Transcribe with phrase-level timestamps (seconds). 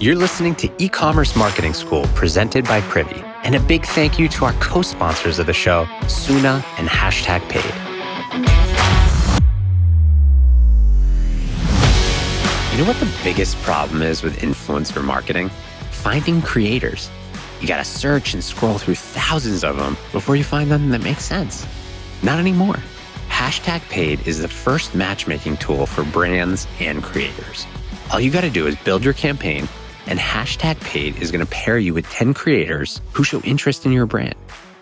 [0.00, 3.20] You're listening to e commerce marketing school presented by Privy.
[3.42, 7.40] And a big thank you to our co sponsors of the show, Suna and Hashtag
[7.48, 7.64] Paid.
[12.70, 15.50] You know what the biggest problem is with influencer marketing?
[15.90, 17.10] Finding creators.
[17.60, 21.24] You gotta search and scroll through thousands of them before you find them that makes
[21.24, 21.66] sense.
[22.22, 22.76] Not anymore.
[23.30, 27.66] Hashtag Paid is the first matchmaking tool for brands and creators.
[28.12, 29.68] All you gotta do is build your campaign,
[30.08, 34.06] and Hashtag Paid is gonna pair you with 10 creators who show interest in your
[34.06, 34.34] brand.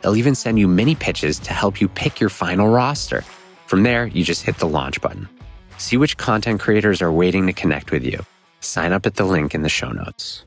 [0.00, 3.22] They'll even send you mini pitches to help you pick your final roster.
[3.66, 5.28] From there, you just hit the launch button.
[5.76, 8.24] See which content creators are waiting to connect with you.
[8.60, 10.46] Sign up at the link in the show notes.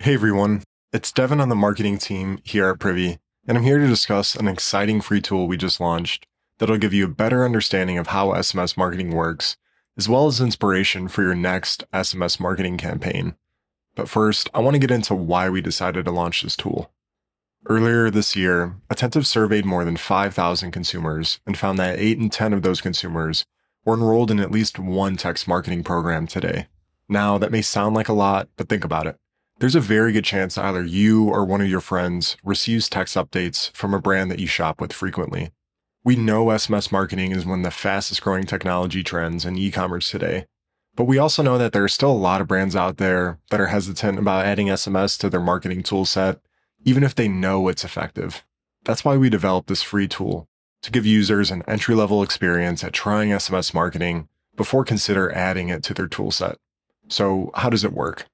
[0.00, 3.86] Hey everyone, it's Devin on the marketing team here at Privy, and I'm here to
[3.86, 6.26] discuss an exciting free tool we just launched
[6.58, 9.56] that'll give you a better understanding of how SMS marketing works,
[9.96, 13.34] as well as inspiration for your next SMS marketing campaign.
[13.94, 16.90] But first, I want to get into why we decided to launch this tool.
[17.66, 22.52] Earlier this year, Attentive surveyed more than 5,000 consumers and found that 8 in 10
[22.52, 23.44] of those consumers
[23.84, 26.66] were enrolled in at least one text marketing program today.
[27.08, 29.16] Now, that may sound like a lot, but think about it.
[29.60, 33.70] There's a very good chance either you or one of your friends receives text updates
[33.72, 35.50] from a brand that you shop with frequently.
[36.02, 40.10] We know SMS marketing is one of the fastest growing technology trends in e commerce
[40.10, 40.46] today,
[40.96, 43.60] but we also know that there are still a lot of brands out there that
[43.60, 46.38] are hesitant about adding SMS to their marketing toolset,
[46.84, 48.44] even if they know it's effective.
[48.84, 50.48] That's why we developed this free tool
[50.82, 55.82] to give users an entry level experience at trying SMS marketing before consider adding it
[55.84, 56.56] to their toolset.
[57.08, 58.26] So, how does it work?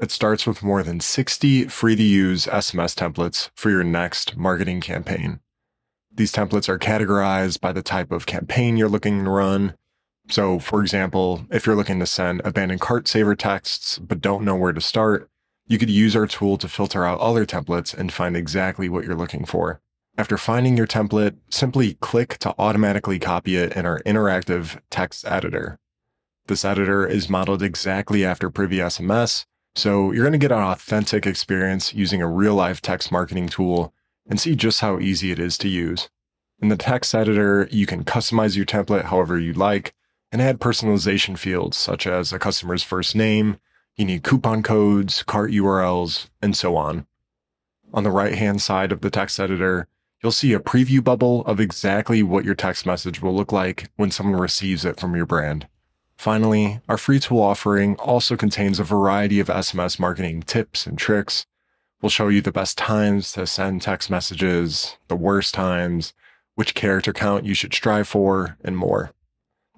[0.00, 4.80] It starts with more than 60 free to use SMS templates for your next marketing
[4.80, 5.40] campaign.
[6.12, 9.74] These templates are categorized by the type of campaign you're looking to run.
[10.30, 14.56] So, for example, if you're looking to send abandoned cart saver texts but don't know
[14.56, 15.28] where to start,
[15.66, 19.14] you could use our tool to filter out other templates and find exactly what you're
[19.14, 19.80] looking for.
[20.16, 25.78] After finding your template, simply click to automatically copy it in our interactive text editor.
[26.46, 31.26] This editor is modeled exactly after Privy SMS, so you're going to get an authentic
[31.26, 33.92] experience using a real life text marketing tool
[34.26, 36.08] and see just how easy it is to use.
[36.60, 39.94] In the text editor, you can customize your template however you like
[40.34, 43.56] and add personalization fields such as a customer's first name,
[43.94, 47.06] you need coupon codes, cart URLs, and so on.
[47.92, 49.86] On the right hand side of the text editor,
[50.20, 54.10] you'll see a preview bubble of exactly what your text message will look like when
[54.10, 55.68] someone receives it from your brand.
[56.16, 61.46] Finally, our free tool offering also contains a variety of SMS marketing tips and tricks.
[62.02, 66.12] We'll show you the best times to send text messages, the worst times,
[66.56, 69.12] which character count you should strive for, and more.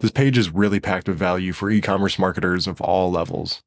[0.01, 3.63] This page is really packed with value for e-commerce marketers of all levels.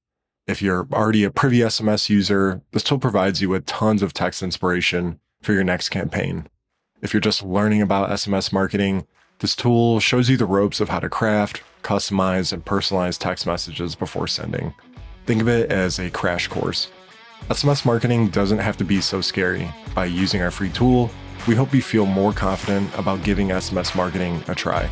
[0.46, 4.44] If you're already a Privy SMS user, this tool provides you with tons of text
[4.44, 6.48] inspiration for your next campaign.
[7.02, 9.08] If you're just learning about SMS marketing,
[9.40, 13.96] this tool shows you the ropes of how to craft, customize, and personalize text messages
[13.96, 14.76] before sending.
[15.26, 16.90] Think of it as a crash course.
[17.50, 19.68] SMS marketing doesn't have to be so scary.
[19.96, 21.10] By using our free tool,
[21.48, 24.88] we hope you feel more confident about giving SMS marketing a try.